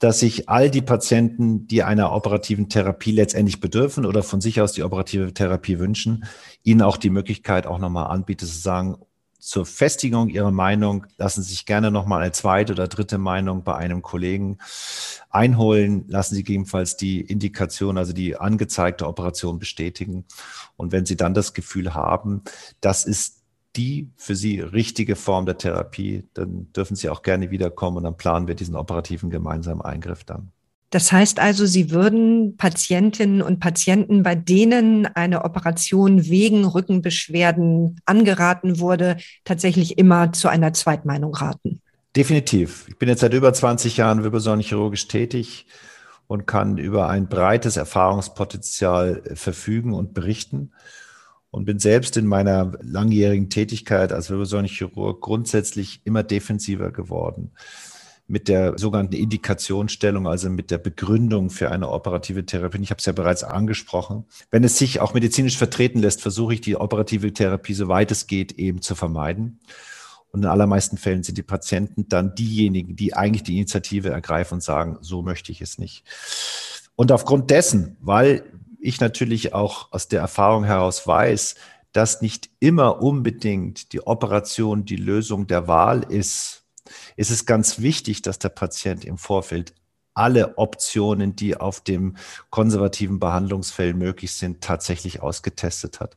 dass 0.00 0.18
sich 0.18 0.48
all 0.48 0.70
die 0.70 0.82
Patienten, 0.82 1.68
die 1.68 1.84
einer 1.84 2.12
operativen 2.12 2.68
Therapie 2.68 3.12
letztendlich 3.12 3.60
bedürfen 3.60 4.06
oder 4.06 4.22
von 4.22 4.40
sich 4.40 4.60
aus 4.60 4.72
die 4.72 4.82
operative 4.82 5.32
Therapie 5.32 5.78
wünschen, 5.78 6.24
ihnen 6.64 6.82
auch 6.82 6.96
die 6.96 7.10
Möglichkeit 7.10 7.66
auch 7.66 7.78
nochmal 7.78 8.06
anbiete 8.06 8.46
zu 8.46 8.58
sagen, 8.58 8.96
zur 9.40 9.64
Festigung 9.64 10.28
Ihrer 10.28 10.50
Meinung 10.50 11.06
lassen 11.16 11.42
Sie 11.42 11.50
sich 11.50 11.64
gerne 11.64 11.90
nochmal 11.90 12.20
eine 12.20 12.32
zweite 12.32 12.74
oder 12.74 12.88
dritte 12.88 13.16
Meinung 13.16 13.64
bei 13.64 13.74
einem 13.74 14.02
Kollegen 14.02 14.58
einholen. 15.30 16.04
Lassen 16.08 16.34
Sie 16.34 16.44
gegebenenfalls 16.44 16.98
die 16.98 17.22
Indikation, 17.22 17.96
also 17.96 18.12
die 18.12 18.36
angezeigte 18.36 19.06
Operation 19.06 19.58
bestätigen. 19.58 20.26
Und 20.76 20.92
wenn 20.92 21.06
Sie 21.06 21.16
dann 21.16 21.32
das 21.32 21.54
Gefühl 21.54 21.94
haben, 21.94 22.42
das 22.82 23.06
ist 23.06 23.39
die 23.76 24.10
für 24.16 24.34
Sie 24.34 24.60
richtige 24.60 25.16
Form 25.16 25.46
der 25.46 25.58
Therapie, 25.58 26.24
dann 26.34 26.72
dürfen 26.72 26.96
Sie 26.96 27.08
auch 27.08 27.22
gerne 27.22 27.50
wiederkommen 27.50 27.98
und 27.98 28.04
dann 28.04 28.16
planen 28.16 28.48
wir 28.48 28.54
diesen 28.54 28.76
operativen 28.76 29.30
gemeinsamen 29.30 29.82
Eingriff 29.82 30.24
dann. 30.24 30.50
Das 30.90 31.12
heißt 31.12 31.38
also, 31.38 31.66
Sie 31.66 31.92
würden 31.92 32.56
Patientinnen 32.56 33.42
und 33.42 33.60
Patienten, 33.60 34.24
bei 34.24 34.34
denen 34.34 35.06
eine 35.06 35.44
Operation 35.44 36.26
wegen 36.26 36.64
Rückenbeschwerden 36.64 38.00
angeraten 38.06 38.80
wurde, 38.80 39.16
tatsächlich 39.44 39.98
immer 39.98 40.32
zu 40.32 40.48
einer 40.48 40.72
Zweitmeinung 40.72 41.32
raten. 41.32 41.80
Definitiv. 42.16 42.86
Ich 42.88 42.98
bin 42.98 43.08
jetzt 43.08 43.20
seit 43.20 43.34
über 43.34 43.52
20 43.52 43.98
Jahren 43.98 44.24
wirbelsäulenchirurgisch 44.24 45.06
tätig 45.06 45.66
und 46.26 46.46
kann 46.46 46.76
über 46.76 47.08
ein 47.08 47.28
breites 47.28 47.76
Erfahrungspotenzial 47.76 49.22
verfügen 49.34 49.94
und 49.94 50.12
berichten 50.12 50.72
und 51.50 51.64
bin 51.64 51.78
selbst 51.78 52.16
in 52.16 52.26
meiner 52.26 52.72
langjährigen 52.80 53.50
Tätigkeit 53.50 54.12
als 54.12 54.30
Wirbelsäulenchirurg 54.30 55.20
grundsätzlich 55.20 56.00
immer 56.04 56.22
defensiver 56.22 56.90
geworden 56.92 57.52
mit 58.30 58.46
der 58.46 58.78
sogenannten 58.78 59.16
Indikationsstellung, 59.16 60.28
also 60.28 60.50
mit 60.50 60.70
der 60.70 60.78
Begründung 60.78 61.50
für 61.50 61.72
eine 61.72 61.90
operative 61.90 62.46
Therapie. 62.46 62.80
Ich 62.80 62.90
habe 62.90 63.00
es 63.00 63.06
ja 63.06 63.12
bereits 63.12 63.42
angesprochen. 63.42 64.24
Wenn 64.52 64.62
es 64.62 64.78
sich 64.78 65.00
auch 65.00 65.14
medizinisch 65.14 65.58
vertreten 65.58 65.98
lässt, 65.98 66.22
versuche 66.22 66.54
ich 66.54 66.60
die 66.60 66.76
operative 66.76 67.32
Therapie, 67.32 67.74
soweit 67.74 68.12
es 68.12 68.28
geht, 68.28 68.52
eben 68.52 68.82
zu 68.82 68.94
vermeiden. 68.94 69.58
Und 70.30 70.44
in 70.44 70.48
allermeisten 70.48 70.96
Fällen 70.96 71.24
sind 71.24 71.38
die 71.38 71.42
Patienten 71.42 72.08
dann 72.08 72.36
diejenigen, 72.36 72.94
die 72.94 73.14
eigentlich 73.14 73.42
die 73.42 73.56
Initiative 73.56 74.10
ergreifen 74.10 74.54
und 74.54 74.62
sagen, 74.62 74.98
so 75.00 75.22
möchte 75.22 75.50
ich 75.50 75.60
es 75.60 75.78
nicht. 75.78 76.04
Und 76.94 77.10
aufgrund 77.10 77.50
dessen, 77.50 77.96
weil 78.00 78.44
ich 78.80 79.00
natürlich 79.00 79.54
auch 79.54 79.92
aus 79.92 80.08
der 80.08 80.20
Erfahrung 80.20 80.64
heraus 80.64 81.06
weiß, 81.06 81.54
dass 81.92 82.22
nicht 82.22 82.50
immer 82.60 83.02
unbedingt 83.02 83.92
die 83.92 84.06
Operation 84.06 84.84
die 84.84 84.96
Lösung 84.96 85.46
der 85.46 85.66
Wahl 85.66 86.04
ist, 86.08 86.64
ist 87.16 87.30
es 87.30 87.46
ganz 87.46 87.80
wichtig, 87.80 88.22
dass 88.22 88.38
der 88.38 88.48
Patient 88.48 89.04
im 89.04 89.18
Vorfeld 89.18 89.74
alle 90.14 90.58
Optionen, 90.58 91.36
die 91.36 91.56
auf 91.56 91.80
dem 91.80 92.16
konservativen 92.50 93.20
Behandlungsfeld 93.20 93.96
möglich 93.96 94.32
sind, 94.34 94.60
tatsächlich 94.60 95.22
ausgetestet 95.22 96.00
hat. 96.00 96.16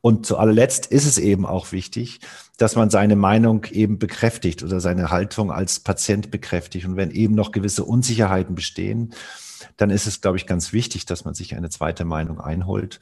Und 0.00 0.26
zu 0.26 0.38
allerletzt 0.38 0.86
ist 0.86 1.06
es 1.06 1.18
eben 1.18 1.44
auch 1.44 1.70
wichtig, 1.70 2.20
dass 2.56 2.76
man 2.76 2.88
seine 2.90 3.14
Meinung 3.14 3.64
eben 3.70 3.98
bekräftigt 3.98 4.62
oder 4.62 4.80
seine 4.80 5.10
Haltung 5.10 5.52
als 5.52 5.80
Patient 5.80 6.30
bekräftigt. 6.30 6.86
Und 6.86 6.96
wenn 6.96 7.10
eben 7.10 7.34
noch 7.34 7.52
gewisse 7.52 7.84
Unsicherheiten 7.84 8.54
bestehen, 8.54 9.14
dann 9.76 9.90
ist 9.90 10.06
es, 10.06 10.20
glaube 10.20 10.36
ich, 10.36 10.46
ganz 10.46 10.72
wichtig, 10.72 11.06
dass 11.06 11.24
man 11.24 11.34
sich 11.34 11.54
eine 11.54 11.68
zweite 11.70 12.04
Meinung 12.04 12.40
einholt. 12.40 13.00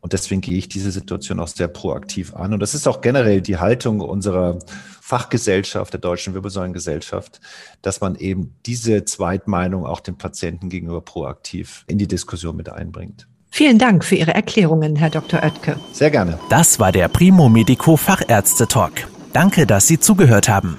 Und 0.00 0.12
deswegen 0.12 0.40
gehe 0.40 0.56
ich 0.56 0.68
diese 0.68 0.92
Situation 0.92 1.40
auch 1.40 1.48
sehr 1.48 1.68
proaktiv 1.68 2.34
an. 2.34 2.52
Und 2.52 2.60
das 2.60 2.74
ist 2.74 2.86
auch 2.86 3.00
generell 3.00 3.40
die 3.40 3.56
Haltung 3.56 4.00
unserer 4.00 4.58
Fachgesellschaft, 5.00 5.92
der 5.92 6.00
Deutschen 6.00 6.34
Wirbelsäulengesellschaft, 6.34 7.40
dass 7.82 8.00
man 8.00 8.14
eben 8.14 8.54
diese 8.66 9.04
Zweitmeinung 9.04 9.86
auch 9.86 10.00
dem 10.00 10.16
Patienten 10.16 10.68
gegenüber 10.68 11.00
proaktiv 11.00 11.84
in 11.88 11.98
die 11.98 12.06
Diskussion 12.06 12.56
mit 12.56 12.68
einbringt. 12.68 13.26
Vielen 13.50 13.78
Dank 13.78 14.04
für 14.04 14.16
Ihre 14.16 14.34
Erklärungen, 14.34 14.96
Herr 14.96 15.10
Dr. 15.10 15.42
Oetke. 15.42 15.76
Sehr 15.92 16.10
gerne. 16.10 16.38
Das 16.50 16.78
war 16.78 16.92
der 16.92 17.08
Primo 17.08 17.48
Medico 17.48 17.96
Fachärzte 17.96 18.68
Talk. 18.68 18.92
Danke, 19.32 19.66
dass 19.66 19.86
Sie 19.86 19.98
zugehört 19.98 20.48
haben. 20.48 20.78